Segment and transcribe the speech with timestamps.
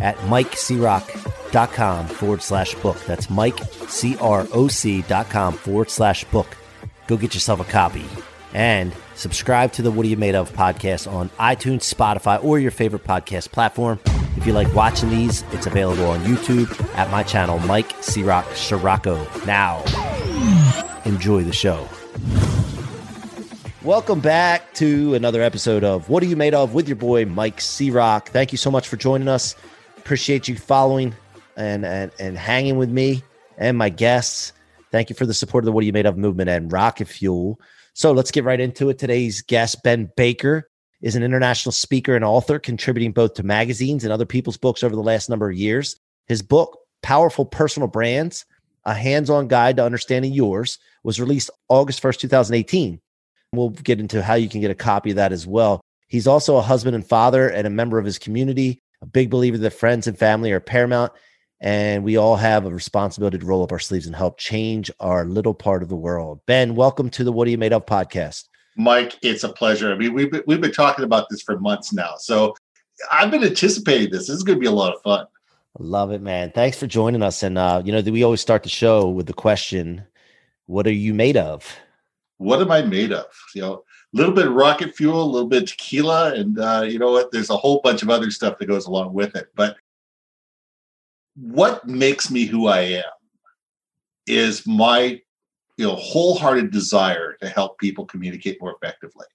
[0.00, 2.98] at mikecroc.com forward slash book.
[3.06, 6.56] That's mikecroc.com forward slash book.
[7.06, 8.04] Go get yourself a copy
[8.54, 12.70] and subscribe to the What Are You Made Of podcast on iTunes, Spotify, or your
[12.70, 14.00] favorite podcast platform.
[14.36, 19.26] If you like watching these, it's available on YouTube at my channel, Mike Croc Scirocco.
[19.44, 19.82] Now,
[21.04, 21.86] enjoy the show.
[23.82, 27.60] Welcome back to another episode of What Are You Made Of with your boy Mike
[27.60, 28.30] Croc.
[28.30, 29.56] Thank you so much for joining us.
[30.04, 31.14] Appreciate you following
[31.56, 33.22] and, and, and hanging with me
[33.56, 34.52] and my guests.
[34.92, 37.08] Thank you for the support of the What Are You Made Of movement and Rocket
[37.08, 37.58] Fuel.
[37.94, 38.98] So let's get right into it.
[38.98, 40.68] Today's guest, Ben Baker,
[41.00, 44.94] is an international speaker and author, contributing both to magazines and other people's books over
[44.94, 45.96] the last number of years.
[46.26, 48.44] His book, Powerful Personal Brands,
[48.84, 53.00] a hands on guide to understanding yours, was released August 1st, 2018.
[53.54, 55.80] We'll get into how you can get a copy of that as well.
[56.08, 59.58] He's also a husband and father and a member of his community a big believer
[59.58, 61.12] that friends and family are paramount,
[61.60, 65.26] and we all have a responsibility to roll up our sleeves and help change our
[65.26, 66.40] little part of the world.
[66.46, 68.48] Ben, welcome to the What Are You Made Of podcast.
[68.78, 69.92] Mike, it's a pleasure.
[69.92, 72.54] I mean, we've been, we've been talking about this for months now, so
[73.12, 74.28] I've been anticipating this.
[74.28, 75.26] This is going to be a lot of fun.
[75.78, 76.50] Love it, man.
[76.52, 77.42] Thanks for joining us.
[77.42, 80.06] And uh, you know, we always start the show with the question,
[80.64, 81.76] "What are you made of?"
[82.38, 83.26] What am I made of?
[83.54, 87.12] You know, little bit of rocket fuel, a little bit tequila, and uh, you know
[87.12, 87.32] what?
[87.32, 89.48] There's a whole bunch of other stuff that goes along with it.
[89.54, 89.76] But
[91.34, 93.02] what makes me who I am
[94.26, 95.20] is my
[95.76, 99.26] you know wholehearted desire to help people communicate more effectively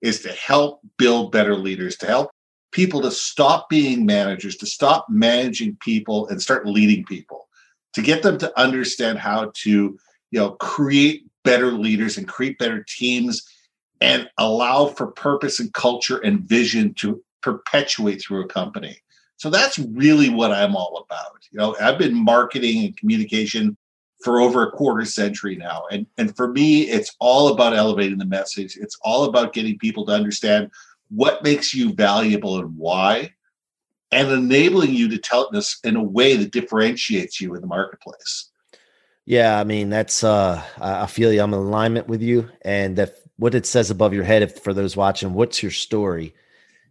[0.00, 2.30] is to help build better leaders to help
[2.72, 7.46] people to stop being managers to stop managing people and start leading people
[7.92, 9.96] to get them to understand how to
[10.30, 13.46] you know create better leaders and create better teams
[14.04, 18.98] and allow for purpose and culture and vision to perpetuate through a company.
[19.38, 21.38] So that's really what I'm all about.
[21.50, 23.78] You know, I've been marketing and communication
[24.22, 25.84] for over a quarter century now.
[25.90, 28.76] And, and for me, it's all about elevating the message.
[28.76, 30.70] It's all about getting people to understand
[31.08, 33.32] what makes you valuable and why,
[34.12, 38.50] and enabling you to tell this in a way that differentiates you in the marketplace.
[39.24, 41.40] Yeah, I mean, that's uh I feel you.
[41.40, 42.50] I'm in alignment with you.
[42.62, 46.34] And that what it says above your head if, for those watching what's your story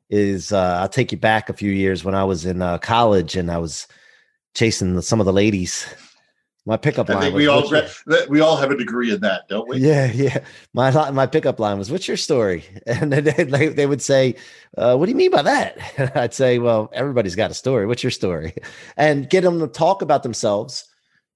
[0.09, 3.35] is uh, i'll take you back a few years when i was in uh, college
[3.35, 3.87] and i was
[4.53, 5.87] chasing the, some of the ladies
[6.65, 7.69] my pickup line I think we all
[8.29, 9.79] we all have a degree in that, don't we?
[9.79, 10.45] Yeah, yeah.
[10.73, 14.35] My my pickup line was, "What's your story?" And they they, they would say,
[14.77, 17.85] uh, "What do you mean by that?" And I'd say, "Well, everybody's got a story.
[17.85, 18.53] What's your story?"
[18.97, 20.85] And get them to talk about themselves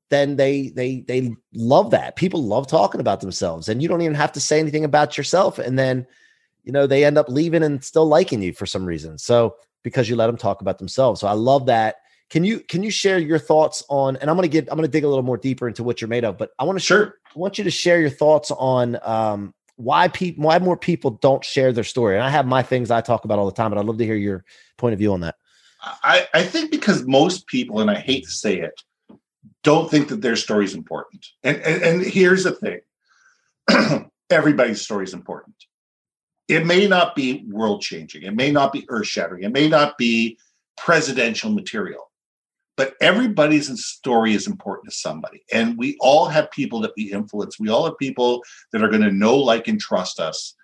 [0.10, 2.16] then they they they love that.
[2.16, 5.60] People love talking about themselves, and you don't even have to say anything about yourself,
[5.60, 6.08] and then
[6.64, 9.18] you know they end up leaving and still liking you for some reason.
[9.18, 11.22] So because you let them talk about themselves.
[11.22, 11.98] So I love that.
[12.30, 14.18] Can you can you share your thoughts on?
[14.18, 16.26] And I'm gonna get I'm gonna dig a little more deeper into what you're made
[16.26, 19.54] of, but I want to sure I want you to share your thoughts on um,
[19.78, 22.16] why people why more people don't share their story.
[22.16, 24.06] And I have my things I talk about all the time, but I'd love to
[24.06, 24.44] hear your
[24.78, 25.36] point of view on that.
[25.82, 28.82] I, I think because most people, and I hate to say it,
[29.68, 31.28] don't think that their story is important.
[31.44, 32.80] And, and, and here's the thing
[34.30, 35.56] everybody's story is important.
[36.48, 39.98] It may not be world changing, it may not be earth shattering, it may not
[39.98, 40.38] be
[40.78, 42.10] presidential material,
[42.78, 45.44] but everybody's story is important to somebody.
[45.52, 47.60] And we all have people that we influence.
[47.60, 50.56] We all have people that are going to know, like, and trust us.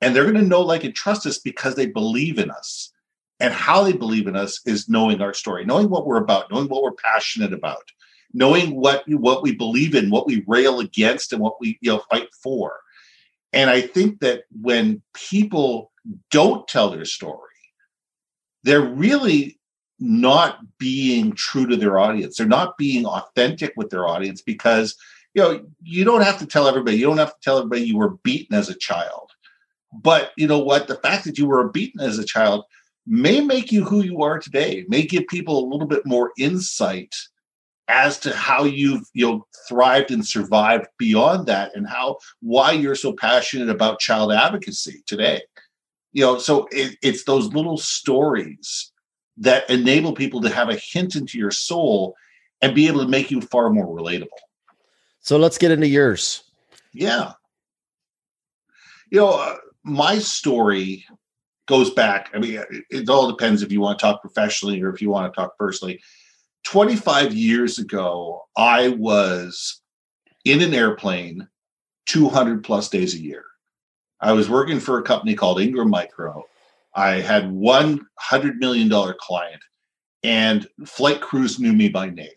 [0.00, 2.90] And they're going to know, like, and trust us because they believe in us.
[3.38, 6.68] And how they believe in us is knowing our story, knowing what we're about, knowing
[6.68, 7.82] what we're passionate about
[8.32, 12.02] knowing what what we believe in, what we rail against, and what we you know
[12.10, 12.78] fight for.
[13.52, 15.92] And I think that when people
[16.30, 17.40] don't tell their story,
[18.64, 19.58] they're really
[19.98, 22.36] not being true to their audience.
[22.36, 24.94] They're not being authentic with their audience because
[25.34, 26.98] you know you don't have to tell everybody.
[26.98, 29.30] You don't have to tell everybody you were beaten as a child.
[29.92, 30.88] But you know what?
[30.88, 32.64] The fact that you were beaten as a child
[33.06, 34.84] may make you who you are today.
[34.88, 37.14] May give people a little bit more insight
[37.88, 42.94] as to how you've you know thrived and survived beyond that and how why you're
[42.94, 45.40] so passionate about child advocacy today
[46.12, 48.92] you know so it, it's those little stories
[49.36, 52.14] that enable people to have a hint into your soul
[52.62, 54.26] and be able to make you far more relatable
[55.20, 56.42] so let's get into yours
[56.96, 57.32] Yeah.
[59.10, 61.04] You know, uh, my story
[61.66, 62.30] goes back.
[62.34, 65.10] I mean, it, it all depends if you want to talk professionally or if you
[65.10, 66.00] want to talk personally.
[66.66, 69.82] 25 years ago, I was
[70.44, 71.46] in an airplane
[72.06, 73.44] 200 plus days a year.
[74.20, 76.42] I was working for a company called Ingram Micro.
[76.92, 78.90] I had one $100 million
[79.20, 79.62] client,
[80.24, 82.28] and flight crews knew me by name.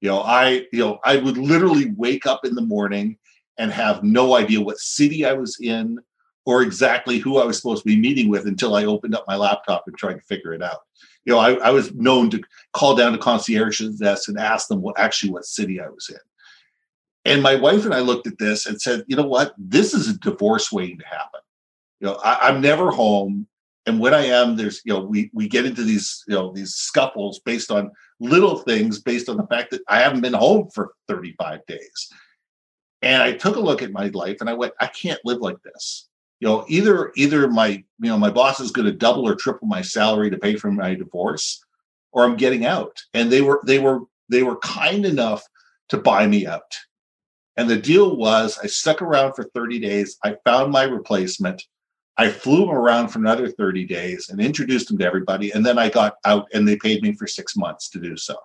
[0.00, 3.18] You know, I, you know, I would literally wake up in the morning
[3.58, 5.98] and have no idea what city I was in
[6.46, 9.34] or exactly who I was supposed to be meeting with until I opened up my
[9.34, 10.78] laptop and tried to figure it out.
[11.28, 12.42] You know, I, I was known to
[12.72, 16.16] call down to concierge's desk and ask them what actually what city I was in.
[17.30, 19.52] And my wife and I looked at this and said, you know what?
[19.58, 21.40] This is a divorce waiting to happen.
[22.00, 23.46] You know, I, I'm never home.
[23.84, 26.76] And when I am, there's, you know, we we get into these, you know, these
[26.76, 27.90] scuffles based on
[28.20, 32.08] little things, based on the fact that I haven't been home for 35 days.
[33.02, 35.62] And I took a look at my life and I went, I can't live like
[35.62, 36.08] this.
[36.40, 39.66] You know, either either my, you know, my boss is going to double or triple
[39.66, 41.64] my salary to pay for my divorce,
[42.12, 42.96] or I'm getting out.
[43.12, 45.42] And they were they were they were kind enough
[45.88, 46.76] to buy me out.
[47.56, 50.16] And the deal was I stuck around for 30 days.
[50.24, 51.64] I found my replacement.
[52.16, 55.50] I flew him around for another 30 days and introduced him to everybody.
[55.50, 58.36] And then I got out and they paid me for six months to do so.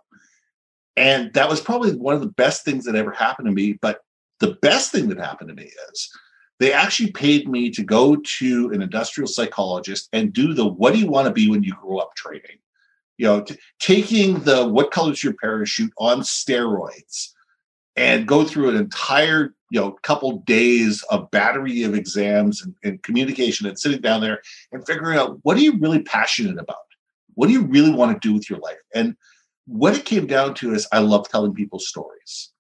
[0.95, 3.74] And that was probably one of the best things that ever happened to me.
[3.74, 4.01] But
[4.40, 6.10] the best thing that happened to me is
[6.63, 11.00] they actually paid me to go to an industrial psychologist and do the what do
[11.00, 12.57] you want to be when you grow up training.
[13.18, 17.31] You know, t- taking the what color's your parachute on steroids
[17.98, 23.04] and go through an entire you know couple days of battery of exams and, and,
[23.04, 26.77] communication and sitting down there and figuring out what are you really passionate about?
[27.33, 28.77] What do you really want to do with your life?
[28.95, 29.18] And
[29.68, 32.51] what it came down to is i love telling people stories.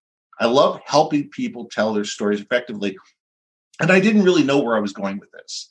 [0.41, 2.97] I love helping people tell their stories effectively
[3.83, 5.69] and i didn't really know where i was going with this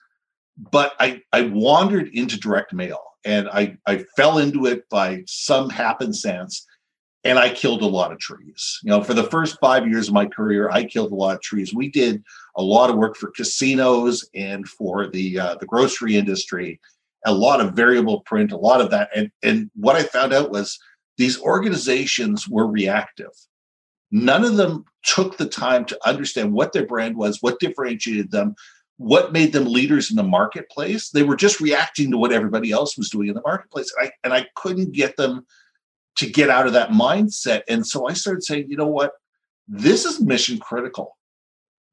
[0.56, 5.68] but i i wandered into direct mail and i i fell into it by some
[5.70, 6.66] happenstance
[7.24, 8.80] and I killed a lot of trees.
[8.82, 11.40] You know, for the first five years of my career, I killed a lot of
[11.40, 11.72] trees.
[11.72, 12.22] We did
[12.56, 16.80] a lot of work for casinos and for the uh, the grocery industry,
[17.24, 19.10] a lot of variable print, a lot of that.
[19.14, 20.78] And and what I found out was
[21.16, 23.30] these organizations were reactive.
[24.12, 28.54] None of them took the time to understand what their brand was, what differentiated them,
[28.98, 31.10] what made them leaders in the marketplace.
[31.10, 33.92] They were just reacting to what everybody else was doing in the marketplace.
[33.98, 35.46] And I, and I couldn't get them
[36.16, 37.62] to get out of that mindset.
[37.68, 39.12] And so I started saying, you know what?
[39.66, 41.16] This is mission critical.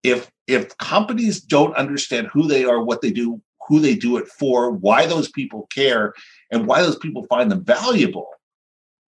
[0.04, 4.28] If if companies don't understand who they are, what they do, who they do it
[4.28, 6.14] for, why those people care,
[6.52, 8.28] and why those people find them valuable,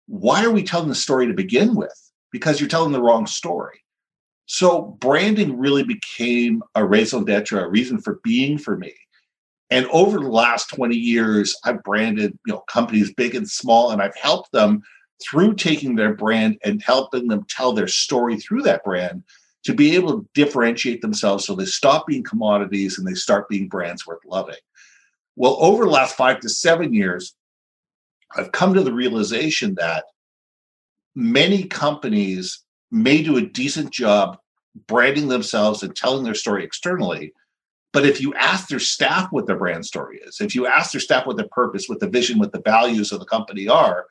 [0.07, 2.08] why are we telling the story to begin with?
[2.31, 3.83] Because you're telling the wrong story.
[4.47, 8.95] So branding really became a raison d'etre, a reason for being for me.
[9.71, 14.01] And over the last 20 years, I've branded you know companies big and small, and
[14.01, 14.83] I've helped them
[15.23, 19.23] through taking their brand and helping them tell their story through that brand
[19.65, 23.69] to be able to differentiate themselves so they stop being commodities and they start being
[23.69, 24.55] brands worth loving.
[25.37, 27.35] Well, over the last five to seven years,
[28.37, 30.05] I've come to the realization that
[31.15, 34.39] many companies may do a decent job
[34.87, 37.33] branding themselves and telling their story externally.
[37.93, 41.00] But if you ask their staff what their brand story is, if you ask their
[41.00, 44.07] staff what their purpose, what the vision, what the values of the company are,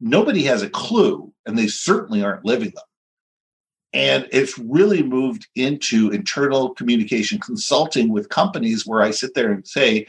[0.00, 2.84] nobody has a clue, and they certainly aren't living them.
[3.92, 9.66] And it's really moved into internal communication consulting with companies where I sit there and
[9.66, 10.06] say,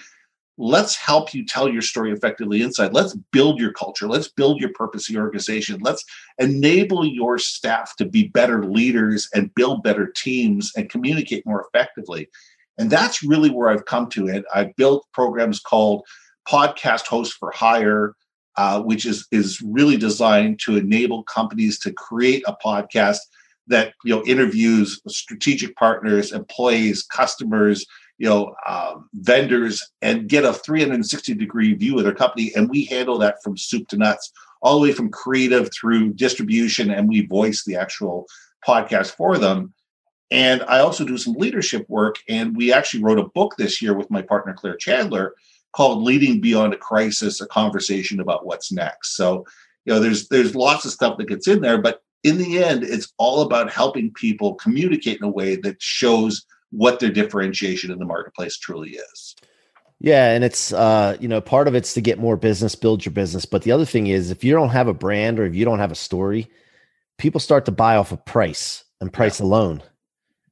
[0.57, 2.93] let's help you tell your story effectively inside.
[2.93, 4.07] Let's build your culture.
[4.07, 5.79] Let's build your purpose your organization.
[5.81, 6.03] Let's
[6.37, 12.29] enable your staff to be better leaders and build better teams and communicate more effectively.
[12.77, 14.45] And that's really where I've come to it.
[14.53, 16.03] I've built programs called
[16.47, 18.13] Podcast Host for Hire,
[18.57, 23.17] uh, which is is really designed to enable companies to create a podcast
[23.67, 27.85] that you know interviews strategic partners, employees, customers,
[28.17, 32.51] you know, um, vendors, and get a 360 degree view of their company.
[32.55, 34.31] And we handle that from soup to nuts,
[34.61, 38.25] all the way from creative through distribution, and we voice the actual
[38.65, 39.73] podcast for them.
[40.31, 42.15] And I also do some leadership work.
[42.27, 45.35] And we actually wrote a book this year with my partner Claire Chandler
[45.73, 49.15] called Leading Beyond a Crisis, a conversation about what's next.
[49.15, 49.45] So,
[49.85, 52.83] you know, there's there's lots of stuff that gets in there, but in the end,
[52.83, 56.43] it's all about helping people communicate in a way that shows
[56.75, 59.35] what their differentiation in the marketplace truly is.
[59.99, 63.13] Yeah, and it's uh, you know, part of it's to get more business, build your
[63.13, 63.45] business.
[63.45, 65.79] But the other thing is if you don't have a brand or if you don't
[65.79, 66.47] have a story,
[67.17, 69.45] people start to buy off of price and price yeah.
[69.45, 69.81] alone.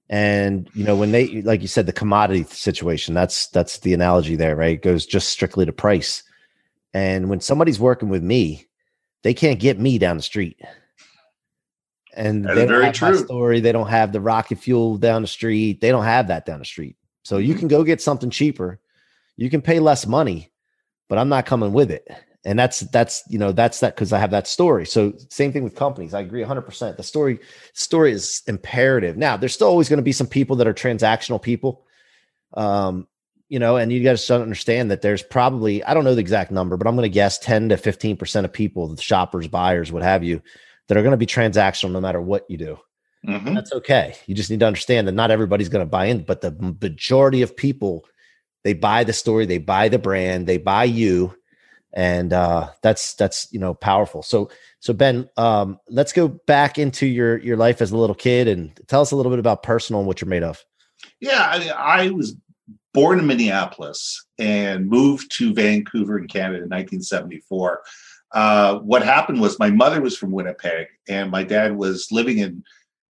[0.10, 4.36] And you know, when they like you said, the commodity situation, that's that's the analogy
[4.36, 4.76] there, right?
[4.76, 6.24] It goes just strictly to price.
[6.94, 8.68] And when somebody's working with me,
[9.24, 10.60] they can't get me down the street.
[12.16, 13.18] And That they don't very have true.
[13.24, 13.60] story.
[13.60, 15.82] They don't have the rocket fuel down the street.
[15.82, 16.96] They don't have that down the street.
[17.24, 17.60] So you Mhm.
[17.60, 18.80] can go get something cheaper.
[19.38, 20.52] You can pay less money,
[21.10, 22.08] but I'm not coming with it.
[22.46, 24.86] And that's that's you know that's that because I have that story.
[24.86, 26.14] So same thing with companies.
[26.14, 26.64] I agree 100.
[26.64, 27.40] percent The story
[27.74, 29.16] story is imperative.
[29.18, 31.86] Now there's still always going to be some people that are transactional people,
[32.56, 33.08] um,
[33.50, 36.76] you know, and you guys understand that there's probably I don't know the exact number,
[36.76, 40.04] but I'm going to guess 10 to 15 percent of people, the shoppers, buyers, what
[40.04, 40.42] have you,
[40.88, 42.78] that are going to be transactional no matter what you do.
[43.28, 43.56] Mhm.
[43.56, 44.16] That's okay.
[44.26, 47.42] You just need to understand that not everybody's going to buy in, but the majority
[47.42, 48.06] of people,
[48.64, 51.34] they buy the story, they buy the brand, they buy you,
[51.94, 54.24] and uh, that's that's you know powerful.
[54.24, 54.50] So
[54.80, 58.78] so Ben, um, let's go back into your your life as a little kid and
[58.88, 60.64] tell us a little bit about personal and what you're made of.
[61.20, 62.36] Yeah, I, mean, I was
[62.94, 67.82] born in Minneapolis and moved to Vancouver in Canada in 1974.
[68.34, 72.64] Uh, what happened was my mother was from Winnipeg, and my dad was living in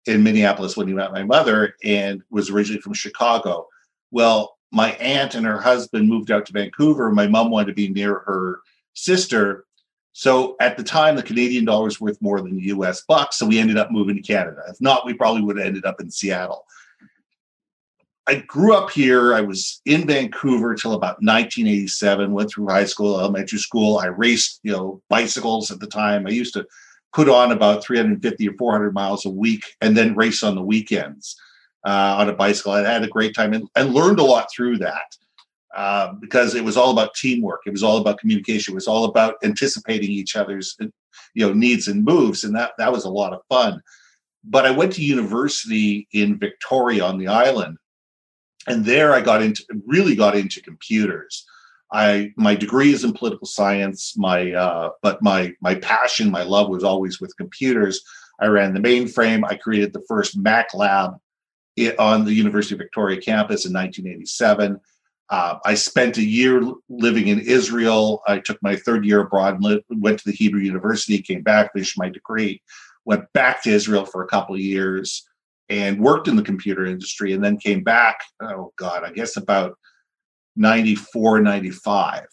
[0.06, 3.66] in Minneapolis when he met my mother, and was originally from Chicago.
[4.12, 7.10] Well, my aunt and her husband moved out to Vancouver.
[7.10, 8.60] My mom wanted to be near her
[8.94, 9.64] sister.
[10.12, 13.32] So at the time, the Canadian dollar was worth more than the US buck.
[13.32, 14.62] So we ended up moving to Canada.
[14.68, 16.64] If not, we probably would have ended up in Seattle.
[18.28, 19.34] I grew up here.
[19.34, 22.32] I was in Vancouver till about 1987.
[22.32, 23.98] Went through high school, elementary school.
[23.98, 26.26] I raced, you know, bicycles at the time.
[26.26, 26.66] I used to
[27.12, 31.36] put on about 350 or 400 miles a week, and then race on the weekends
[31.86, 32.72] uh, on a bicycle.
[32.72, 35.16] I had a great time and, and learned a lot through that
[35.76, 37.60] uh, because it was all about teamwork.
[37.64, 38.72] It was all about communication.
[38.72, 42.90] It was all about anticipating each other's, you know, needs and moves, and that that
[42.90, 43.80] was a lot of fun.
[44.42, 47.78] But I went to university in Victoria on the island
[48.66, 51.46] and there I got into really got into computers.
[51.92, 54.16] I my degree is in political science.
[54.16, 58.02] My uh, but my my passion, my love was always with computers.
[58.40, 59.44] I ran the mainframe.
[59.48, 61.14] I created the first Mac lab
[61.98, 64.80] on the University of Victoria campus in 1987.
[65.28, 68.22] Uh, I spent a year living in Israel.
[68.26, 71.98] I took my third year abroad, and went to the Hebrew University, came back, finished
[71.98, 72.62] my degree,
[73.04, 75.26] went back to Israel for a couple of years
[75.68, 79.76] and worked in the computer industry and then came back oh god i guess about
[80.56, 82.26] 94 95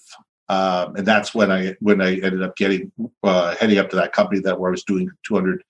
[0.49, 2.91] um, and that's when i when i ended up getting
[3.23, 5.63] uh, heading up to that company that where i was doing 200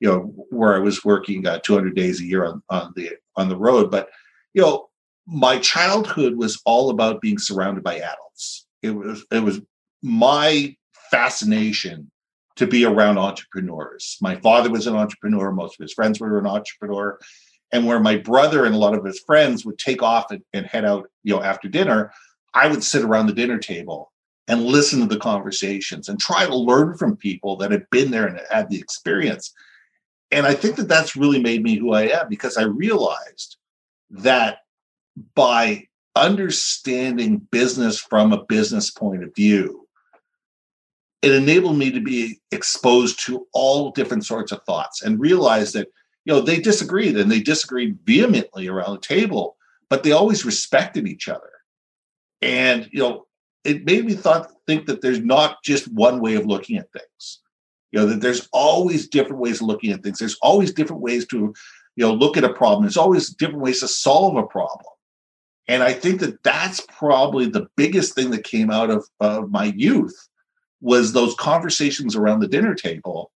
[0.00, 3.48] you know where i was working uh, 200 days a year on, on the on
[3.48, 3.90] the road.
[3.90, 4.08] But
[4.52, 4.88] you know
[5.26, 8.66] my childhood was all about being surrounded by adults.
[8.82, 9.60] It was it was
[10.02, 10.76] my
[11.10, 12.10] fascination
[12.56, 14.16] to be around entrepreneurs.
[14.20, 15.50] My father was an entrepreneur.
[15.50, 17.18] Most of his friends were an entrepreneur.
[17.72, 20.66] And where my brother and a lot of his friends would take off and, and
[20.66, 22.12] head out, you know, after dinner,
[22.52, 24.12] I would sit around the dinner table
[24.46, 28.26] and listen to the conversations and try to learn from people that had been there
[28.26, 29.52] and had the experience.
[30.30, 33.56] And I think that that's really made me who I am because I realized
[34.10, 34.58] that
[35.34, 39.83] by understanding business from a business point of view,
[41.24, 45.88] it enabled me to be exposed to all different sorts of thoughts and realize that
[46.24, 49.56] you know they disagreed and they disagreed vehemently around the table
[49.88, 51.50] but they always respected each other.
[52.42, 53.26] And you know
[53.64, 57.40] it made me thought think that there's not just one way of looking at things.
[57.90, 60.18] You know that there's always different ways of looking at things.
[60.18, 61.54] There's always different ways to
[61.96, 62.82] you know look at a problem.
[62.82, 64.86] There's always different ways to solve a problem.
[65.66, 69.72] And i think that that's probably the biggest thing that came out of, of my
[69.76, 70.14] youth
[70.84, 73.32] was those conversations around the dinner table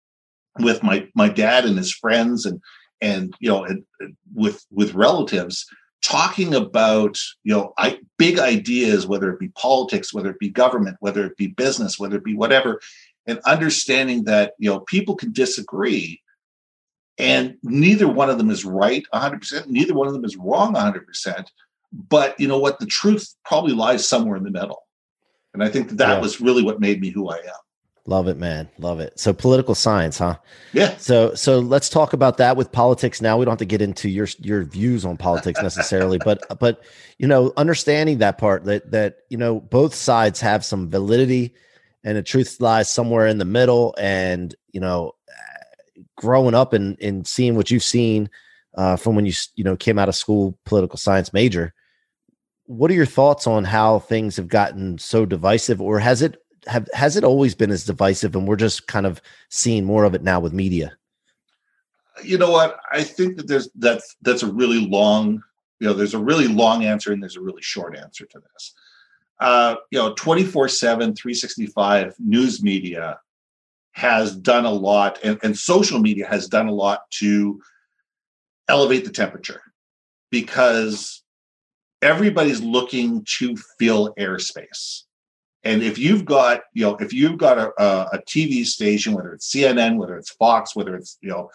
[0.58, 2.60] with my my dad and his friends and
[3.00, 5.64] and you know and, and with with relatives
[6.02, 10.96] talking about you know I, big ideas whether it be politics whether it be government
[11.00, 12.80] whether it be business whether it be whatever
[13.26, 16.20] and understanding that you know people can disagree
[17.18, 21.46] and neither one of them is right 100% neither one of them is wrong 100%
[21.92, 22.78] but you know what?
[22.78, 24.82] The truth probably lies somewhere in the middle
[25.56, 26.20] and i think that, that Yeah.
[26.20, 27.60] was really what made me who i am
[28.08, 28.68] Love it, man.
[28.78, 29.18] Love it.
[29.18, 30.36] So political science, huh?
[30.72, 33.36] yeah So so let's talk about that with politics now.
[33.36, 36.84] We don't have to get into your your views on politics necessarily, but but
[37.18, 41.52] you know, understanding that part that that you know both sides have some validity
[42.04, 45.16] and the truth lies somewhere in the middle and you know
[46.16, 48.30] growing up and and seeing what you've seen
[48.76, 51.74] uh, from when you you know came out of school political science major
[52.66, 56.88] what are your thoughts on how things have gotten so divisive or has it have
[56.92, 60.22] has it always been as divisive and we're just kind of seeing more of it
[60.22, 60.96] now with media
[62.22, 62.78] you know what?
[62.92, 65.42] I think that there's that's that's a really long,
[65.80, 68.74] you know, there's a really long answer and there's a really short answer to this.
[69.38, 73.18] Uh, you know, 24 7, 365 news media
[73.92, 77.60] has done a lot, and, and social media has done a lot to
[78.68, 79.60] elevate the temperature
[80.30, 81.22] because
[82.02, 85.02] everybody's looking to fill airspace.
[85.64, 89.52] And if you've got, you know, if you've got a, a, TV station, whether it's
[89.52, 91.50] CNN, whether it's Fox, whether it's, you know,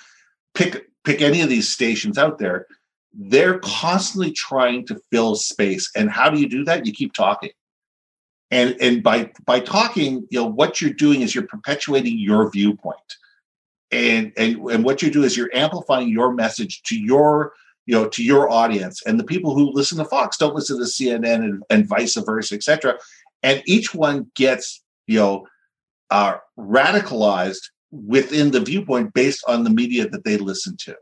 [0.54, 2.68] pick pick any of these stations out there,
[3.14, 5.90] they're constantly trying to fill space.
[5.96, 6.86] And how do you do that?
[6.86, 7.52] You keep talking.
[8.50, 12.98] And and by by talking, you know, what you're doing is you're perpetuating your viewpoint.
[13.92, 17.54] And and and what you do is you're amplifying your message to your
[17.86, 19.02] you know to your audience.
[19.06, 22.56] And the people who listen to fox don't listen to cnn and, and vice versa
[22.56, 22.98] etc
[23.44, 25.48] and each one gets you know
[26.10, 30.96] uh, radicalized within the viewpoint based on the media that they listen to.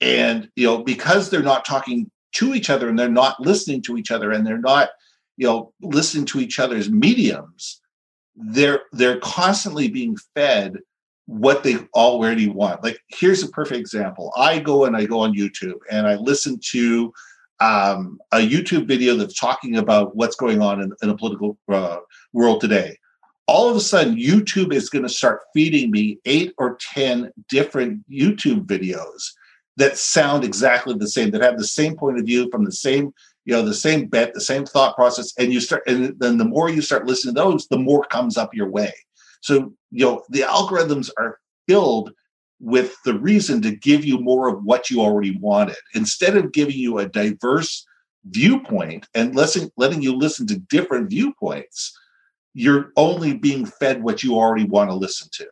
[0.00, 3.96] And you know because they're not talking to each other and they're not listening to
[3.96, 4.90] each other and they're not
[5.36, 7.80] you know listening to each other's mediums
[8.36, 10.78] they're they're constantly being fed
[11.30, 15.32] what they already want like here's a perfect example i go and i go on
[15.32, 17.12] youtube and i listen to
[17.60, 21.98] um, a YouTube video that's talking about what's going on in, in a political uh,
[22.32, 22.96] world today.
[23.46, 28.08] All of a sudden, YouTube is going to start feeding me eight or 10 different
[28.10, 29.32] YouTube videos
[29.76, 33.12] that sound exactly the same, that have the same point of view from the same,
[33.44, 35.32] you know, the same bet, the same thought process.
[35.38, 38.36] And you start, and then the more you start listening to those, the more comes
[38.36, 38.92] up your way.
[39.40, 42.12] So, you know, the algorithms are filled
[42.60, 45.76] with the reason to give you more of what you already wanted.
[45.94, 47.86] Instead of giving you a diverse
[48.28, 51.96] viewpoint and listen, letting you listen to different viewpoints
[52.54, 55.46] you're only being fed what you already want to listen to.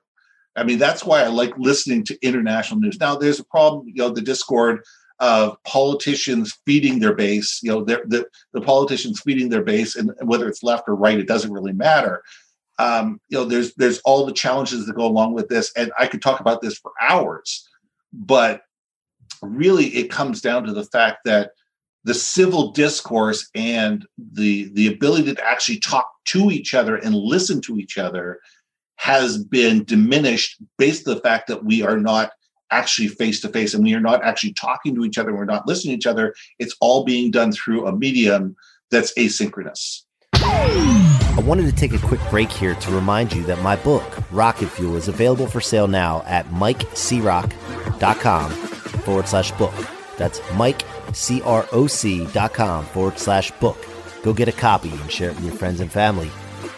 [0.56, 2.98] I mean that's why i like listening to international news.
[2.98, 4.82] Now there's a problem you know the discord
[5.20, 10.48] of politicians feeding their base you know the, the politicians feeding their base and whether
[10.48, 12.22] it's left or right it doesn't really matter
[12.78, 16.06] um, you know, there's there's all the challenges that go along with this, and I
[16.06, 17.68] could talk about this for hours,
[18.12, 18.62] but
[19.42, 21.50] really it comes down to the fact that
[22.04, 27.60] the civil discourse and the the ability to actually talk to each other and listen
[27.62, 28.40] to each other
[28.96, 32.32] has been diminished based on the fact that we are not
[32.70, 35.66] actually face to face and we are not actually talking to each other we're not
[35.66, 36.34] listening to each other.
[36.58, 38.56] It's all being done through a medium
[38.90, 40.02] that's asynchronous
[41.38, 44.66] I wanted to take a quick break here to remind you that my book, Rocket
[44.70, 49.72] Fuel, is available for sale now at mikecroc.com forward slash book.
[50.16, 53.78] That's mikecroc.com forward slash book.
[54.24, 56.28] Go get a copy and share it with your friends and family.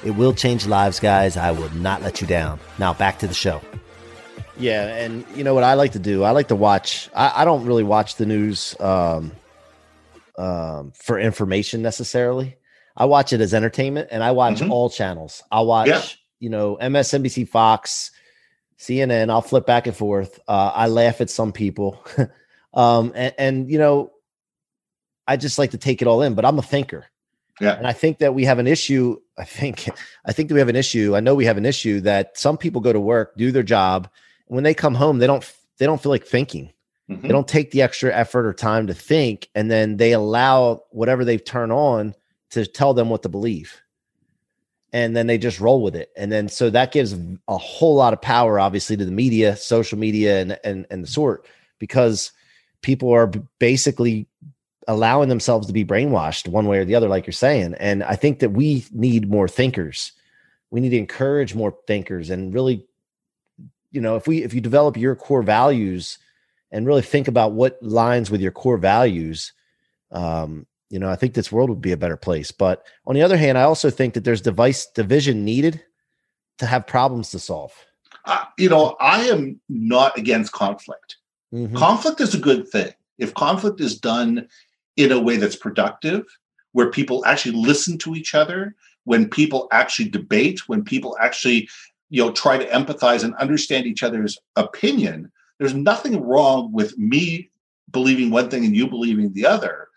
[0.05, 1.39] It will change lives, guys.
[1.39, 2.61] I will not let you down.
[2.79, 3.63] Now, back to the show.
[4.59, 6.23] Yeah, and you know what I like to do?
[6.23, 7.09] I like to watch.
[7.15, 9.33] I, I don't really watch the news um,
[10.37, 12.59] um, for information necessarily.
[13.01, 14.71] I watch it as entertainment and I watch mm-hmm.
[14.71, 15.43] all channels.
[15.51, 16.03] I'll watch, yeah.
[16.39, 18.11] you know, MSNBC, Fox,
[18.79, 19.31] CNN.
[19.31, 20.39] I'll flip back and forth.
[20.47, 22.05] Uh, I laugh at some people.
[22.75, 24.13] um, and, and, you know,
[25.27, 27.07] I just like to take it all in, but I'm a thinker.
[27.59, 27.73] Yeah.
[27.73, 29.19] And I think that we have an issue.
[29.39, 29.89] I think,
[30.27, 31.17] I think that we have an issue.
[31.17, 34.11] I know we have an issue that some people go to work, do their job.
[34.47, 36.71] And when they come home, they don't, they don't feel like thinking.
[37.11, 37.23] Mm-hmm.
[37.23, 39.49] They don't take the extra effort or time to think.
[39.55, 42.15] And then they allow whatever they've turned on
[42.51, 43.81] to tell them what to believe.
[44.93, 46.11] And then they just roll with it.
[46.17, 47.15] And then so that gives
[47.49, 51.09] a whole lot of power obviously to the media social media and and, and the
[51.09, 51.47] sort
[51.79, 52.33] because
[52.83, 54.27] people are basically
[54.89, 57.75] allowing themselves to be brainwashed one way or the other like you're saying.
[57.75, 60.13] And i think that we need more thinkers.
[60.73, 62.85] We need to encourage more thinkers and really
[63.93, 66.19] you know if we if you develop your core values
[66.73, 69.53] and really think about what lines with your core values
[70.13, 72.51] um, you know, I think this world would be a better place.
[72.51, 75.83] But on the other hand, I also think that there's device division needed
[76.59, 77.73] to have problems to solve.
[78.27, 81.17] Uh, you know, I am not against conflict.
[81.55, 81.77] Mm-hmm.
[81.77, 82.93] Conflict is a good thing.
[83.19, 84.49] If conflict is done
[84.97, 86.27] in a way that's productive,
[86.73, 88.75] where people actually listen to each other,
[89.05, 91.69] when people actually debate, when people actually,
[92.11, 97.51] you know, try to empathize and understand each other's opinion, there's nothing wrong with me
[97.91, 99.90] believing one thing and you believing the other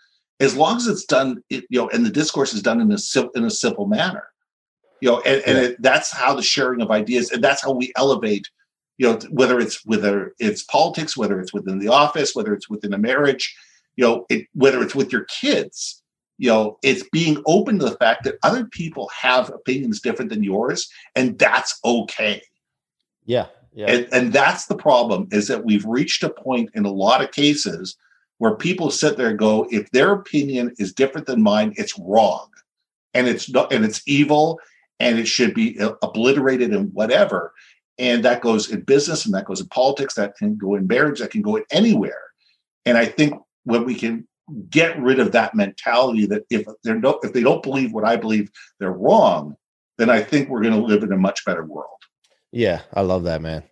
[0.43, 2.97] as long as it's done, it, you know, and the discourse is done in a
[3.35, 4.27] in a simple manner,
[5.01, 7.91] you know, and, and it, that's how the sharing of ideas, and that's how we
[7.95, 8.49] elevate,
[8.97, 12.93] you know, whether it's whether it's politics, whether it's within the office, whether it's within
[12.93, 13.55] a marriage,
[13.95, 16.03] you know, it, whether it's with your kids,
[16.37, 20.43] you know, it's being open to the fact that other people have opinions different than
[20.43, 22.41] yours, and that's okay.
[23.25, 23.91] Yeah, yeah.
[23.91, 27.31] And, and that's the problem is that we've reached a point in a lot of
[27.31, 27.95] cases
[28.43, 32.49] where people sit there and go, if their opinion is different than mine, it's wrong.
[33.13, 34.59] And it's not, and it's evil
[34.99, 37.53] and it should be uh, obliterated and whatever.
[37.97, 41.21] And that goes in business and that goes in politics, that can go in marriage,
[41.21, 42.19] that can go anywhere.
[42.85, 44.27] And I think when we can
[44.69, 48.17] get rid of that mentality that if they're no, if they don't believe what I
[48.17, 49.55] believe, they're wrong,
[49.97, 51.87] then I think we're going to live in a much better world.
[52.51, 53.63] Yeah, I love that, man.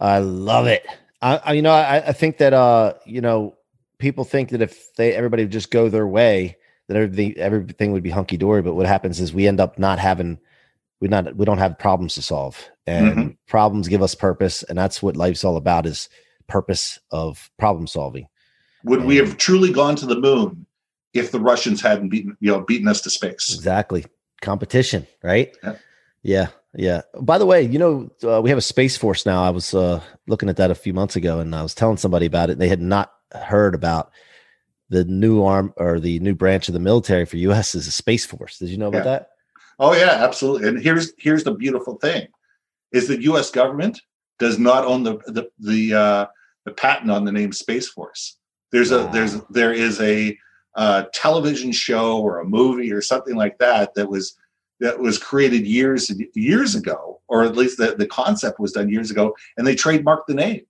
[0.00, 0.84] I love it.
[1.22, 3.54] I, I you know, I, I think that uh, you know,
[4.00, 6.56] people think that if they everybody would just go their way,
[6.88, 8.62] that everything everything would be hunky dory.
[8.62, 10.38] But what happens is we end up not having
[11.00, 13.36] we not we don't have problems to solve, and Mhm.
[13.46, 16.08] problems give us purpose, and that's what life's all about is
[16.48, 18.26] purpose of problem solving.
[18.84, 20.66] Would we have truly gone to the moon
[21.14, 23.54] if the Russians hadn't beaten, you know, beaten us to space?
[23.54, 24.04] Exactly,
[24.40, 25.56] competition, right?
[25.62, 25.76] Yeah.
[26.22, 27.00] Yeah, yeah.
[27.20, 29.42] By the way, you know uh, we have a space force now.
[29.42, 32.26] I was uh, looking at that a few months ago, and I was telling somebody
[32.26, 32.58] about it.
[32.58, 34.10] They had not heard about
[34.88, 37.74] the new arm or the new branch of the military for U.S.
[37.74, 38.58] is a space force.
[38.58, 39.12] Did you know about Yeah.
[39.12, 39.30] that?
[39.78, 40.68] Oh yeah, absolutely.
[40.68, 42.28] And here's here's the beautiful thing:
[42.92, 43.50] is the U.S.
[43.50, 44.00] government
[44.38, 46.26] does not own the the the, uh,
[46.64, 48.36] the patent on the name Space Force.
[48.72, 50.36] There's a there's there is a
[50.74, 54.36] uh, television show or a movie or something like that that was
[54.80, 59.10] that was created years years ago, or at least the, the concept was done years
[59.10, 60.62] ago, and they trademarked the name.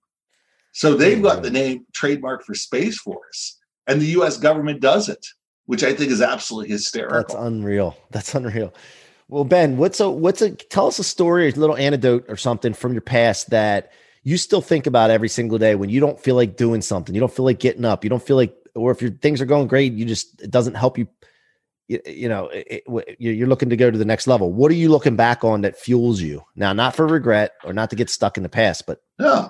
[0.71, 4.37] So they've got the name trademark for Space Force, and the U.S.
[4.37, 5.25] government doesn't,
[5.65, 7.17] which I think is absolutely hysterical.
[7.19, 7.97] That's unreal.
[8.11, 8.73] That's unreal.
[9.27, 12.35] Well, Ben, what's a what's a tell us a story, or a little anecdote or
[12.35, 13.91] something from your past that
[14.23, 17.21] you still think about every single day when you don't feel like doing something, you
[17.21, 19.67] don't feel like getting up, you don't feel like, or if your things are going
[19.67, 21.07] great, you just it doesn't help you.
[21.91, 24.51] You, you know, it, it- you're looking to go to the next level.
[24.51, 26.73] What are you looking back on that fuels you now?
[26.73, 29.01] Not for regret or not to get stuck in the past, but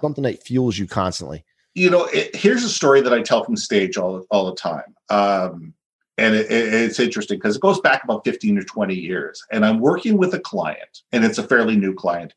[0.02, 1.46] something that fuels you constantly.
[1.76, 4.94] you know, it, here's a story that I tell from stage all all the time,
[5.10, 5.74] um,
[6.18, 9.44] and it, it- it's interesting because it goes back about fifteen or twenty years.
[9.52, 12.34] And I'm working with a client, and it's a fairly new client,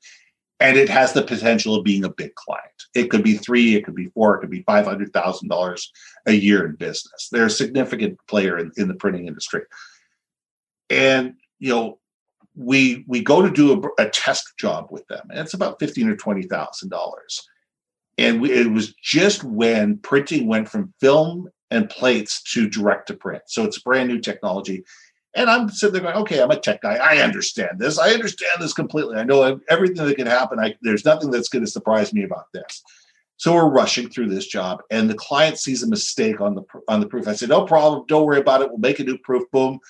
[0.61, 2.65] and it has the potential of being a big client.
[2.95, 5.91] It could be three, it could be four, it could be five hundred thousand dollars
[6.27, 7.29] a year in business.
[7.33, 9.63] They're a significant player in, in the printing industry,
[10.91, 11.99] and you know.
[12.57, 16.09] We we go to do a, a test job with them, and it's about fifteen
[16.09, 17.43] or twenty thousand dollars
[18.19, 23.15] and we, it was just when printing went from film and plates to direct to
[23.15, 23.43] print.
[23.47, 24.85] So it's brand new technology.
[25.37, 26.95] And I'm sitting there going, okay, I'm a tech guy.
[26.95, 27.99] I understand this.
[27.99, 29.17] I understand this completely.
[29.17, 30.61] I know everything that can happen.
[30.61, 32.83] I, there's nothing that's going to surprise me about this.
[33.37, 37.01] So we're rushing through this job, and the client sees a mistake on the on
[37.01, 37.27] the proof.
[37.27, 38.05] I said, no problem.
[38.07, 38.69] Don't worry about it.
[38.69, 39.43] We'll make a new proof.
[39.51, 39.81] Boom.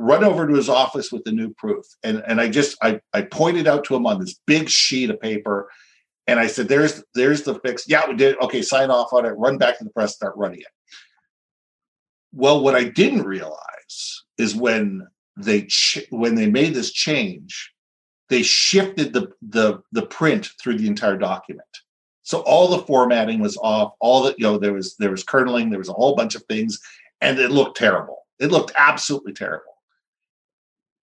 [0.00, 1.84] Run over to his office with the new proof.
[2.04, 5.20] And and I just I I pointed out to him on this big sheet of
[5.20, 5.68] paper
[6.28, 7.88] and I said, "There's there's the fix.
[7.88, 8.36] Yeah, we did.
[8.42, 9.30] Okay, sign off on it.
[9.30, 10.14] Run back to the press.
[10.14, 10.66] Start running it."
[12.32, 17.72] Well, what I didn't realize is when they ch- when they made this change,
[18.28, 21.66] they shifted the the the print through the entire document.
[22.22, 23.94] So all the formatting was off.
[24.00, 25.70] All that you know, there was there was kerneling.
[25.70, 26.78] There was a whole bunch of things,
[27.22, 28.26] and it looked terrible.
[28.38, 29.67] It looked absolutely terrible.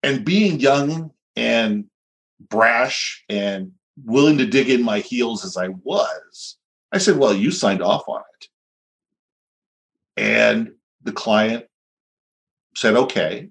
[0.03, 1.85] And being young and
[2.39, 3.73] brash and
[4.05, 6.57] willing to dig in my heels as I was,
[6.91, 8.47] I said, Well, you signed off on it.
[10.17, 11.65] And the client
[12.75, 13.49] said, Okay.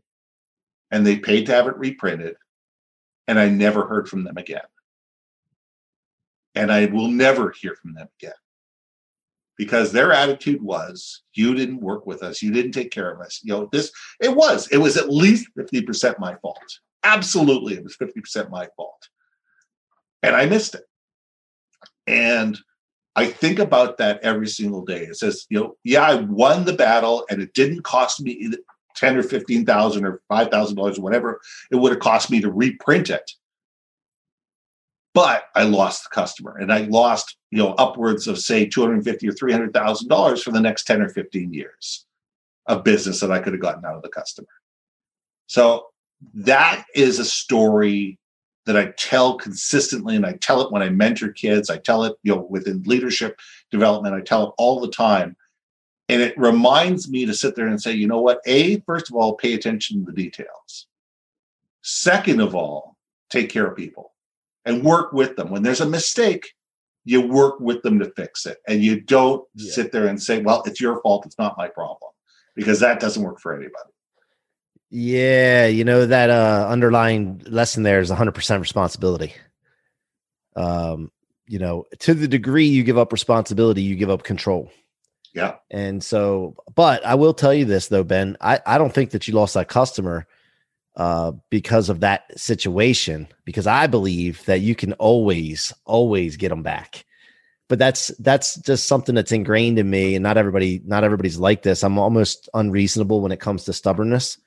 [0.91, 2.37] And they paid to have it reprinted.
[3.27, 4.63] And I never heard from them again.
[6.55, 8.33] And I will never hear from them again
[9.59, 13.41] because their attitude was you didn't work with us you didn't take care of us
[13.43, 17.97] you know this it was it was at least 50% my fault absolutely it was
[17.97, 19.09] 50% my fault
[20.23, 20.85] and I missed it.
[22.07, 22.59] And
[23.17, 25.03] I think about that every single day.
[25.05, 28.51] It says, you know, yeah, I won the battle, and it didn't cost me
[28.97, 31.41] ten or fifteen thousand or five thousand dollars, or whatever
[31.71, 33.31] it would have cost me to reprint it.
[35.19, 39.03] But I lost the customer, and I lost, you know, upwards of say two hundred
[39.03, 42.07] fifty or three hundred thousand dollars for the next ten or fifteen years
[42.67, 44.47] of business that I could have gotten out of the customer.
[45.49, 45.87] So
[46.35, 48.17] that is a story
[48.67, 51.69] that I tell consistently, and I tell it when I mentor kids.
[51.69, 53.41] I tell it, you know, within leadership
[53.73, 54.15] development.
[54.15, 55.37] I tell it all the time,
[56.09, 58.41] and it reminds me to sit there and say, you know what?
[58.47, 60.87] A, first of all, pay attention to the details.
[61.83, 62.97] Second of all,
[63.31, 64.13] take care of people
[64.69, 65.51] and work with them.
[65.51, 66.53] When there's a mistake,
[67.05, 69.73] you work with them to fix it, and you don't Yeah.
[69.73, 71.25] sit there and say, well, it's your fault.
[71.27, 72.11] It's not my problem,
[72.55, 73.91] because that doesn't work for anybody.
[74.91, 79.35] Yeah, you know that uh underlying lesson there is 100% responsibility.
[80.57, 81.11] Um
[81.47, 84.71] you know, to the degree you give up responsibility, you give up control.
[85.35, 85.55] Yeah.
[85.71, 89.27] And so, but I will tell you this though, Ben, I, I don't think that
[89.29, 90.27] you lost that customer
[90.99, 96.65] uh, because of that situation, because I believe that you can always, always get them
[96.65, 97.05] back.
[97.69, 101.63] But that's that's just something that's ingrained in me, and not everybody, not everybody's like
[101.63, 101.85] this.
[101.85, 104.39] I'm almost unreasonable when it comes to stubbornness.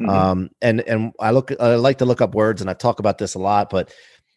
[0.00, 0.08] Mm-hmm.
[0.08, 3.18] Um, and and I look, I like to look up words, and I talk about
[3.18, 3.68] this a lot.
[3.68, 3.92] But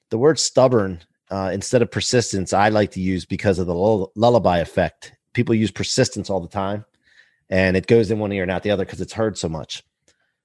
[0.10, 4.58] the word stubborn uh, instead of persistence, I like to use because of the lullaby
[4.58, 5.14] effect.
[5.34, 6.84] People use persistence all the time,
[7.50, 9.84] and it goes in one ear and out the other because it's heard so much.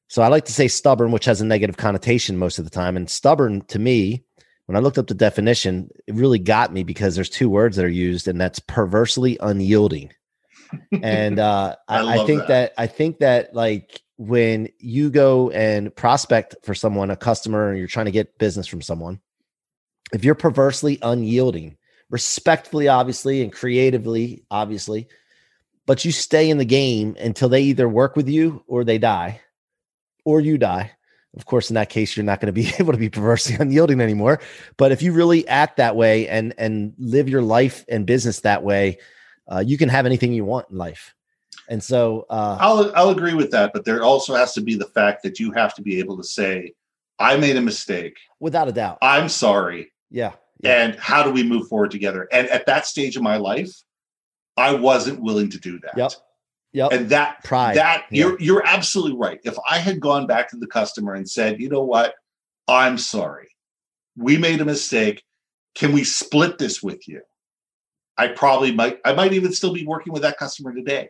[0.09, 2.97] So I like to say stubborn, which has a negative connotation most of the time.
[2.97, 4.25] And stubborn to me,
[4.67, 7.85] when I looked up the definition, it really got me because there's two words that
[7.85, 10.13] are used, and that's perversely unyielding.
[11.03, 12.49] and uh, I, I, think that.
[12.49, 17.79] that I think that like when you go and prospect for someone, a customer, and
[17.79, 19.21] you're trying to get business from someone,
[20.13, 21.77] if you're perversely unyielding,
[22.11, 25.09] respectfully, obviously, and creatively, obviously,
[25.85, 29.41] but you stay in the game until they either work with you or they die
[30.27, 30.91] or you die.
[31.37, 34.01] Of course, in that case, you're not going to be able to be perversely unyielding
[34.01, 34.41] anymore.
[34.77, 38.63] But if you really act that way and and live your life and business that
[38.63, 38.99] way,
[39.51, 41.15] uh, you can have anything you want in life.
[41.69, 43.73] And so, uh, I'll I'll agree with that.
[43.73, 46.25] But there also has to be the fact that you have to be able to
[46.25, 46.73] say,
[47.19, 48.99] "I made a mistake," without a doubt.
[49.03, 49.93] I'm sorry.
[50.11, 50.33] Yeah.
[50.61, 50.85] yeah.
[50.85, 52.29] And how do we move forward together?
[52.33, 53.73] And at that stage of my life,
[54.57, 55.97] I wasn't willing to do that.
[55.97, 56.13] Yep.
[56.77, 56.93] Yep.
[56.93, 57.75] And that pride.
[57.79, 58.27] That yeah.
[58.27, 59.41] you're you're absolutely right.
[59.45, 62.13] If I had gone back to the customer and said, you know what,
[62.69, 63.49] I'm sorry,
[64.15, 65.23] we made a mistake.
[65.75, 67.23] Can we split this with you?
[68.19, 68.99] I probably might.
[69.07, 71.09] I might even still be working with that customer today.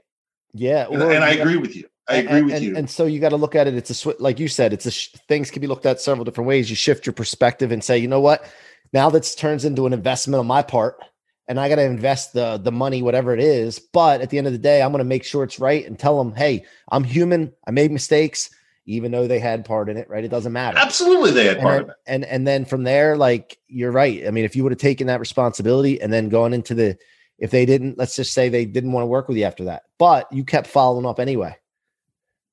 [0.54, 1.88] Yeah, and, and I agree with you.
[2.08, 2.76] I agree and, with and, you.
[2.76, 3.74] And so you got to look at it.
[3.74, 4.72] It's a sw- like you said.
[4.72, 6.70] It's a sh- things can be looked at several different ways.
[6.70, 8.44] You shift your perspective and say, you know what,
[8.92, 11.00] now this turns into an investment on my part
[11.48, 13.78] and I got to invest the the money, whatever it is.
[13.78, 15.98] But at the end of the day, I'm going to make sure it's right and
[15.98, 17.52] tell them, hey, I'm human.
[17.66, 18.50] I made mistakes,
[18.86, 20.08] even though they had part in it.
[20.08, 20.24] Right?
[20.24, 20.78] It doesn't matter.
[20.78, 21.96] Absolutely, they had part and, of it.
[22.06, 24.26] And and then from there, like you're right.
[24.26, 26.98] I mean, if you would have taken that responsibility and then gone into the,
[27.38, 29.82] if they didn't, let's just say they didn't want to work with you after that,
[29.98, 31.56] but you kept following up anyway.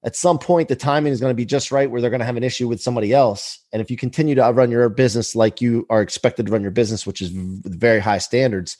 [0.05, 2.25] At some point, the timing is going to be just right where they're going to
[2.25, 3.59] have an issue with somebody else.
[3.71, 6.71] And if you continue to run your business like you are expected to run your
[6.71, 8.77] business, which is very high standards,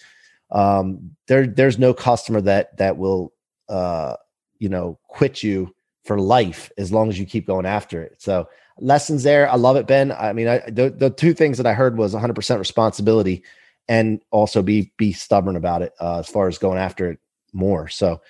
[0.52, 3.34] um, there there's no customer that that will
[3.70, 4.16] uh,
[4.60, 8.22] you know quit you for life as long as you keep going after it.
[8.22, 9.50] So lessons there.
[9.50, 10.12] I love it, Ben.
[10.12, 13.44] I mean, I, the, the two things that I heard was 100% responsibility
[13.88, 17.20] and also be be stubborn about it uh, as far as going after it
[17.52, 17.88] more.
[17.88, 18.22] So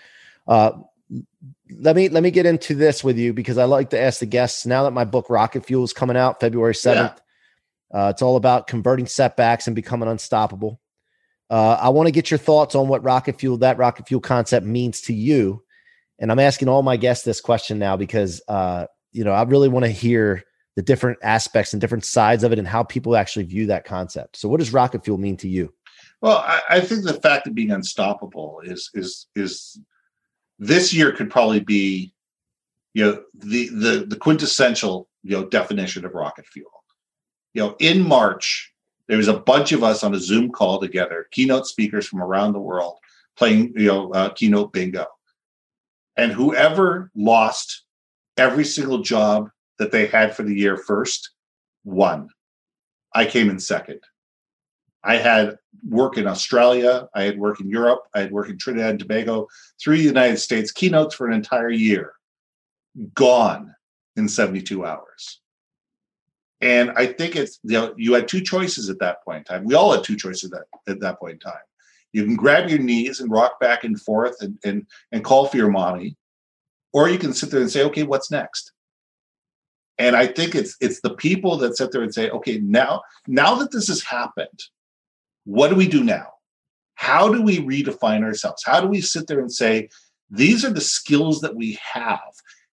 [0.48, 0.72] uh,
[1.80, 4.26] let me let me get into this with you because I like to ask the
[4.26, 7.18] guests now that my book Rocket Fuel is coming out February 7th.
[7.94, 8.06] Yeah.
[8.06, 10.80] Uh, it's all about converting setbacks and becoming unstoppable.
[11.50, 14.66] Uh, I want to get your thoughts on what rocket fuel, that rocket fuel concept
[14.66, 15.64] means to you.
[16.18, 19.70] And I'm asking all my guests this question now because, uh, you know, I really
[19.70, 20.44] want to hear
[20.76, 24.38] the different aspects and different sides of it and how people actually view that concept.
[24.38, 25.72] So, what does rocket fuel mean to you?
[26.22, 29.80] Well, I, I think the fact of being unstoppable is is is
[30.60, 32.14] this year could probably be,
[32.94, 36.84] you know, the the the quintessential you know definition of rocket fuel.
[37.54, 38.74] You know, in March,
[39.08, 42.54] there was a bunch of us on a Zoom call together, keynote speakers from around
[42.54, 42.98] the world
[43.36, 45.06] playing, you know, uh, keynote bingo.
[46.16, 47.84] And whoever lost
[48.38, 51.32] every single job that they had for the year first
[51.84, 52.30] won.
[53.14, 54.00] I came in second.
[55.04, 58.92] I had work in Australia, I had work in Europe, I had work in Trinidad
[58.92, 59.48] and Tobago,
[59.82, 62.14] through the United States, keynotes for an entire year,
[63.14, 63.76] gone
[64.16, 65.42] in 72 hours.
[66.62, 69.66] And I think it's you know you had two choices at that point in time.
[69.66, 71.62] We all had two choices at, at that point in time.
[72.14, 75.58] You can grab your knees and rock back and forth and and and call for
[75.58, 76.16] your mommy,
[76.94, 78.72] or you can sit there and say, okay, what's next?
[79.98, 83.56] And I think it's it's the people that sit there and say, okay, now now
[83.56, 84.64] that this has happened,
[85.46, 86.28] what do we do now?
[86.96, 88.64] How do we redefine ourselves?
[88.66, 89.90] How do we sit there and say,
[90.30, 92.20] these are the skills that we have?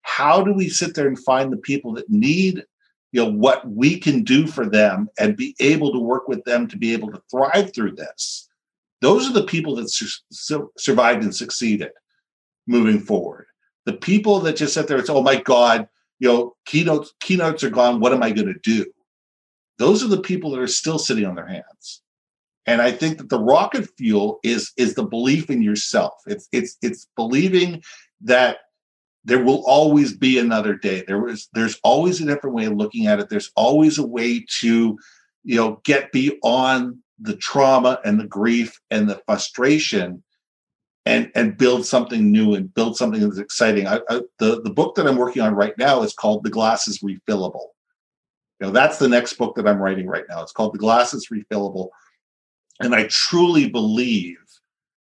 [0.02, 2.64] How do we sit there and find the people that need
[3.12, 6.66] you know what we can do for them and be able to work with them
[6.68, 8.48] to be able to thrive through this
[9.00, 11.90] those are the people that su- survived and succeeded
[12.66, 13.46] moving forward
[13.87, 17.64] the people that just sit there and say oh my god you know keynotes keynotes
[17.64, 18.87] are gone what am i going to do
[19.78, 22.02] those are the people that are still sitting on their hands
[22.66, 26.77] and i think that the rocket fuel is is the belief in yourself it's it's
[26.83, 27.83] it's believing
[28.20, 28.59] that
[29.25, 33.07] there will always be another day there was there's always a different way of looking
[33.07, 34.99] at it there's always a way to
[35.44, 40.23] you know get beyond the trauma and the grief and the frustration
[41.07, 43.87] and and build something new and build something that's exciting.
[43.87, 46.88] I, I, the the book that I'm working on right now is called The Glass
[46.88, 47.68] is Refillable.
[48.61, 50.42] You know, that's the next book that I'm writing right now.
[50.42, 51.88] It's called The Glass is Refillable,
[52.80, 54.38] and I truly believe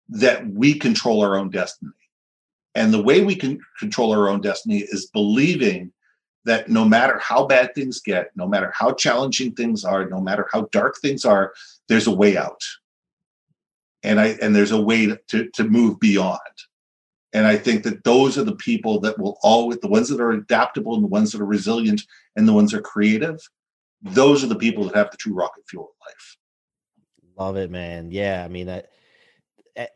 [0.09, 1.91] that we control our own destiny.
[2.75, 5.91] And the way we can control our own destiny is believing
[6.45, 10.47] that no matter how bad things get, no matter how challenging things are, no matter
[10.51, 11.53] how dark things are,
[11.87, 12.61] there's a way out
[14.03, 16.39] and I and there's a way to to move beyond.
[17.31, 20.31] And I think that those are the people that will always the ones that are
[20.31, 22.03] adaptable and the ones that are resilient
[22.35, 23.39] and the ones that are creative.
[24.01, 26.37] Those are the people that have the true rocket fuel in life.
[27.37, 28.11] Love it, man.
[28.11, 28.83] Yeah, I mean, I,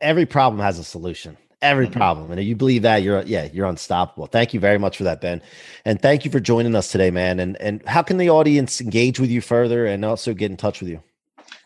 [0.00, 1.36] every problem has a solution.
[1.60, 1.98] Every mm-hmm.
[1.98, 4.26] problem, and if you believe that, you're yeah, you're unstoppable.
[4.26, 5.42] Thank you very much for that, Ben,
[5.84, 7.40] and thank you for joining us today, man.
[7.40, 10.80] And and how can the audience engage with you further and also get in touch
[10.80, 11.02] with you?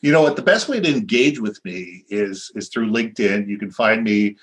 [0.00, 0.36] You know what?
[0.36, 3.48] The best way to engage with me is is through LinkedIn.
[3.48, 4.38] You can find me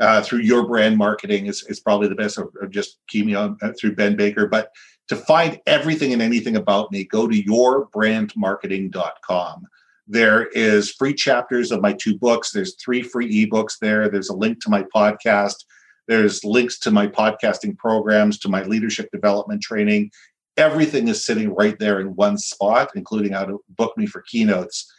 [0.00, 2.38] uh, through your brand marketing is, is probably the best.
[2.38, 4.46] Or, or just key me on uh, through Ben Baker.
[4.46, 4.70] But
[5.08, 9.66] to find everything and anything about me, go to yourbrandmarketing.com.
[10.06, 12.50] There is free chapters of my two books.
[12.50, 14.08] There's three free ebooks there.
[14.08, 15.64] There's a link to my podcast.
[16.08, 20.10] There's links to my podcasting programs, to my leadership development training.
[20.56, 24.92] Everything is sitting right there in one spot, including how to book me for keynotes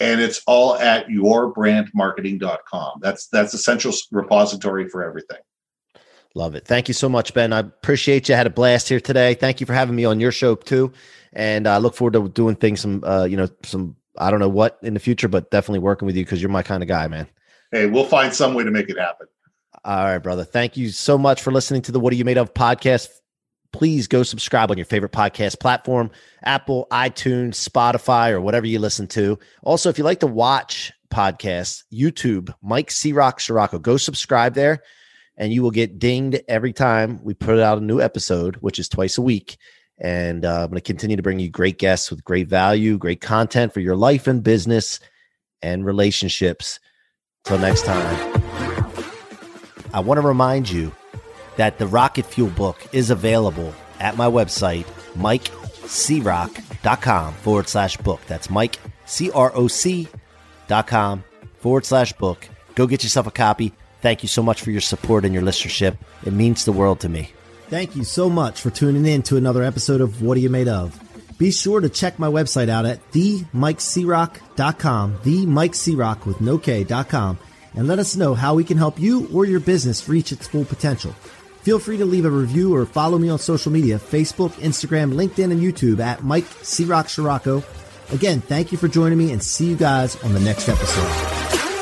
[0.00, 3.00] and it's all at yourbrandmarketing.com.
[3.00, 5.38] That's that's central repository for everything.
[6.34, 6.66] Love it.
[6.66, 7.52] Thank you so much, Ben.
[7.52, 8.34] I appreciate you.
[8.34, 9.34] I had a blast here today.
[9.34, 10.92] Thank you for having me on your show too,
[11.32, 14.48] and I look forward to doing things some uh, you know some I don't know
[14.48, 17.08] what in the future, but definitely working with you because you're my kind of guy,
[17.08, 17.26] man.
[17.72, 19.26] Hey, we'll find some way to make it happen.
[19.84, 20.44] All right, brother.
[20.44, 23.08] Thank you so much for listening to the What Are You Made Of podcast
[23.74, 26.08] please go subscribe on your favorite podcast platform
[26.44, 29.36] Apple, iTunes, Spotify, or whatever you listen to.
[29.62, 33.12] Also, if you like to watch podcasts, YouTube, Mike C.
[33.12, 34.80] Rock Scirocco, go subscribe there
[35.36, 38.88] and you will get dinged every time we put out a new episode, which is
[38.88, 39.56] twice a week.
[39.98, 43.20] And uh, I'm going to continue to bring you great guests with great value, great
[43.20, 45.00] content for your life and business
[45.62, 46.80] and relationships.
[47.44, 48.42] Till next time,
[49.92, 50.92] I want to remind you
[51.56, 58.20] that the Rocket Fuel book is available at my website, mikecroc.com forward slash book.
[58.26, 58.80] That's Mike,
[60.66, 61.22] dot com
[61.58, 62.48] forward slash book.
[62.74, 63.72] Go get yourself a copy.
[64.00, 65.96] Thank you so much for your support and your listenership.
[66.24, 67.33] It means the world to me.
[67.68, 70.68] Thank you so much for tuning in to another episode of What Are You Made
[70.68, 71.00] Of?
[71.38, 77.38] Be sure to check my website out at themikecroc.com, themikecroc with no K.com,
[77.74, 80.64] and let us know how we can help you or your business reach its full
[80.64, 81.12] potential.
[81.62, 85.50] Feel free to leave a review or follow me on social media Facebook, Instagram, LinkedIn,
[85.50, 86.84] and YouTube at Mike C.
[86.84, 87.08] Rock.
[88.12, 91.73] Again, thank you for joining me and see you guys on the next episode.